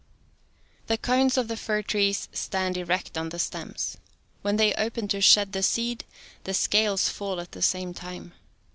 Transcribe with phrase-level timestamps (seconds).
[0.87, 3.97] 92 The cones of the fir trees stand erect on the stems.
[4.41, 6.05] When they open to shed the seed,
[6.43, 8.33] the scales fall at the same time.